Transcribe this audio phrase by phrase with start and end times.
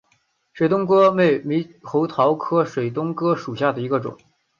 [0.51, 4.17] 水东哥为猕猴桃科水东哥属下的一个种。